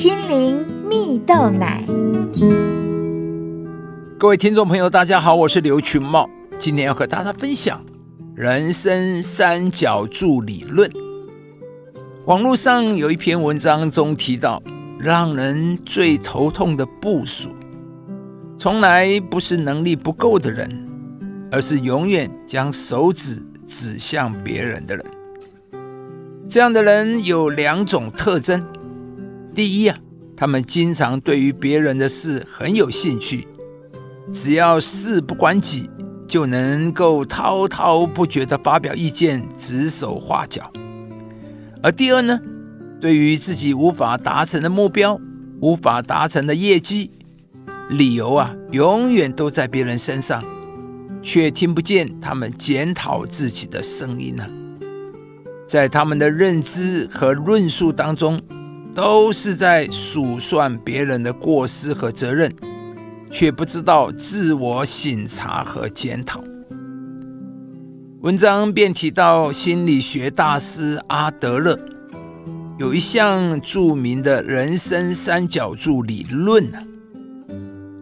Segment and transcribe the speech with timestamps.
[0.00, 1.84] 心灵蜜豆奶。
[4.18, 6.26] 各位听众朋友，大家好，我是刘群茂，
[6.58, 7.84] 今天要和大家分享
[8.34, 10.90] 人生三角柱理论。
[12.24, 14.62] 网络上有一篇文章中提到，
[14.98, 17.50] 让人最头痛的部署，
[18.58, 20.88] 从来不是能力不够的人，
[21.52, 25.04] 而是永远将手指指向别人的人。
[26.48, 28.64] 这样的人有两种特征：
[29.54, 29.98] 第一啊，
[30.36, 33.46] 他们经常对于别人的事很有兴趣，
[34.30, 35.90] 只要事不关己，
[36.26, 40.62] 就能够滔滔不绝地发表意见、指手画脚；
[41.82, 42.40] 而第二呢，
[43.00, 45.20] 对于自己无法达成的目标、
[45.60, 47.10] 无法达成的业绩，
[47.88, 50.44] 理由啊，永远都在别人身上，
[51.20, 54.46] 却听不见他们检讨自己的声音呢。
[55.66, 58.40] 在他们的认知和论述当中，
[58.94, 62.52] 都是在数算别人的过失和责任，
[63.30, 66.42] 却不知道自我省察和检讨。
[68.20, 71.78] 文章便提到心理学大师阿德勒
[72.78, 76.84] 有一项著名的人生三角柱理论啊。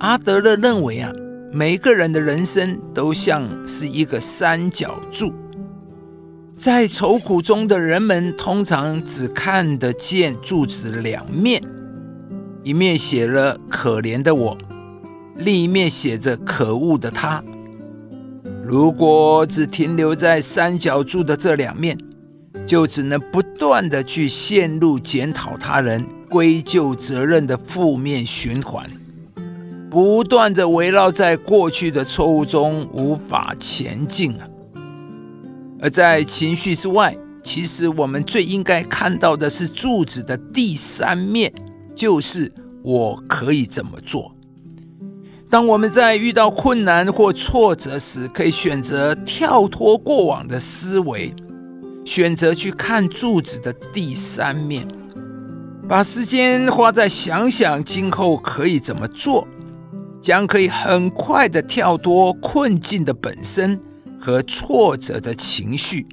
[0.00, 1.12] 阿德勒认为啊，
[1.52, 5.32] 每个人的人生都像是一个三角柱。
[6.60, 11.62] 在愁苦中的人们通常只看得见柱子两面，
[12.62, 14.58] 一面写了“可怜的我”，
[15.36, 17.42] 另一面写着“可恶的他”。
[18.62, 21.96] 如果只停留在三角柱的这两面，
[22.66, 28.84] 就只能不断的去陷入检讨他人、归咎责任的负面循环，
[29.88, 34.46] 不断的围绕在过去的错误中，无法前进啊。
[35.82, 41.52] 而在情绪之外，其实我们最应该看到的是柱子的第三面，
[41.94, 44.34] 就是我可以怎么做。
[45.48, 51.34] 当我们在遇到困难或挫折时，可以选择跳脱过往的思维，
[52.04, 54.86] 选择去看柱子的第三面，
[55.88, 59.48] 把时间花在想想今后可以怎么做，
[60.22, 63.80] 将可以很快的跳脱困境的本身。
[64.20, 66.06] 和挫折的情绪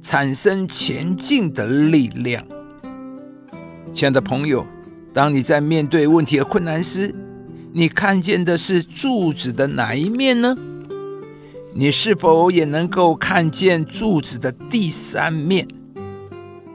[0.00, 2.44] 产生前进的力量。
[3.92, 4.64] 亲爱的朋友，
[5.12, 7.12] 当你在面对问题和困难时，
[7.72, 10.56] 你看见的是柱子的哪一面呢？
[11.74, 15.66] 你是否也能够看见柱子的第三面？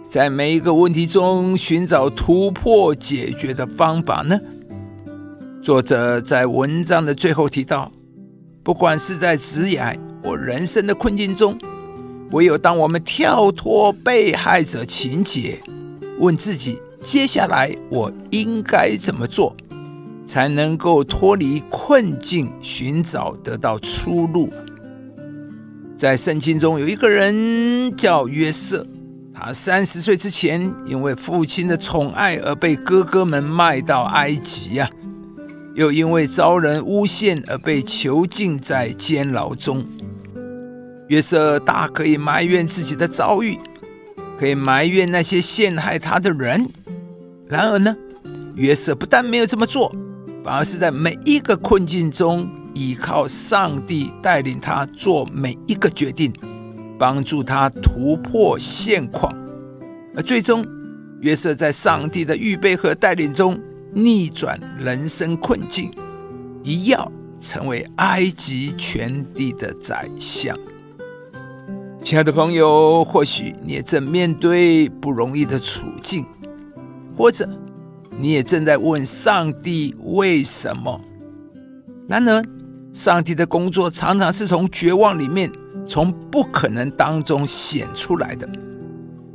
[0.10, 4.40] 在每一个问题中寻找突破解决的方法呢？
[5.62, 7.92] 作者在文章的最后提到，
[8.62, 9.98] 不管是在职涯。
[10.26, 11.56] 我人生的困境中，
[12.32, 15.62] 唯有当我们跳脱被害者情节，
[16.18, 19.56] 问自己接下来我应该怎么做，
[20.26, 24.50] 才能够脱离困境，寻找得到出路。
[25.96, 28.84] 在圣经中有一个人叫约瑟，
[29.32, 34.90] 他三十岁之前因为父亲的宠爱而被哥哥们卖到埃及呀，
[35.76, 39.86] 又因为遭人诬陷而被囚禁在监牢中。
[41.08, 43.60] 约瑟大可以埋怨自己的遭遇，
[44.40, 46.66] 可以埋怨那些陷害他的人。
[47.48, 47.96] 然而呢，
[48.56, 49.94] 约瑟不但没有这么做，
[50.44, 56.34] 反而是在每一个困境中依靠上帝带领他做每一个决定，
[56.98, 59.32] 帮助他突破现况。
[60.16, 60.66] 而最终，
[61.22, 63.60] 约瑟在上帝的预备和带领中
[63.94, 65.94] 逆转人生困境，
[66.64, 66.98] 一跃
[67.40, 70.58] 成为埃及全地的宰相。
[72.06, 76.24] 亲爱的朋友，或许你也正面对不容易的处境，
[77.18, 77.50] 或者
[78.20, 81.02] 你也正在问上帝为什么。
[82.08, 82.44] 然而，
[82.94, 85.52] 上帝的工作常常是从绝望里面，
[85.88, 88.48] 从不可能当中显出来的。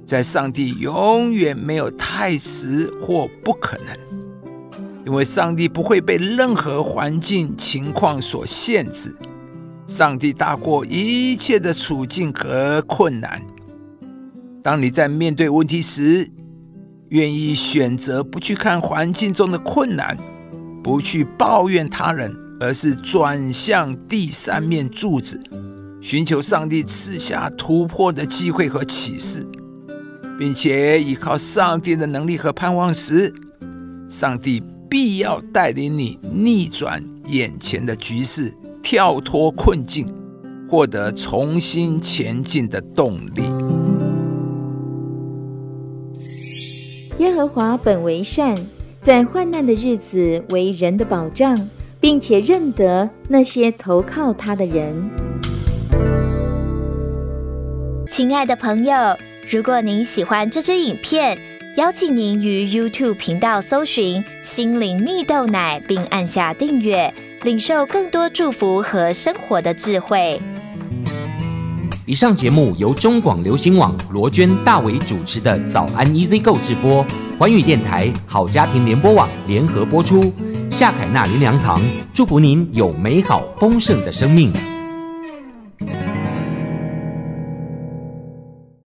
[0.06, 9.12] 在上帝永远没有太迟或不可能，因为上帝不会被任何环境情况所限制。
[9.90, 13.42] 上帝大过一切的处境和困难。
[14.62, 16.30] 当你在面对问题时，
[17.08, 20.16] 愿意选择不去看环境中的困难，
[20.80, 25.42] 不去抱怨他人，而是转向第三面柱子，
[26.00, 29.44] 寻求上帝赐下突破的机会和启示，
[30.38, 33.34] 并且依靠上帝的能力和盼望时，
[34.08, 38.54] 上帝必要带领你逆转眼前的局势。
[38.82, 40.12] 跳脱困境，
[40.68, 43.42] 获得重新前进的动力。
[47.18, 48.56] 耶和华本为善，
[49.02, 51.68] 在患难的日子为人的保障，
[52.00, 55.10] 并且认得那些投靠他的人。
[58.08, 58.94] 亲爱的朋友，
[59.50, 61.38] 如果您喜欢这支影片，
[61.76, 67.12] 邀请您于 YouTube 频道搜寻“心灵蜜豆奶”，并按下订阅，
[67.42, 70.40] 领受更多祝福和生活的智慧。
[72.06, 77.06] 以上节目由中广流行网罗娟、大伟主持的《早安 EasyGo》直播，
[77.38, 80.32] 环宇电台好家庭联播网联合播出。
[80.72, 81.80] 夏凯纳林良堂
[82.12, 84.52] 祝福您有美好丰盛的生命。